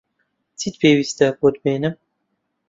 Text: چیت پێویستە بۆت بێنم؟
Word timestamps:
چیت 0.59 0.75
پێویستە 0.81 1.27
بۆت 1.39 1.55
بێنم؟ 1.63 1.95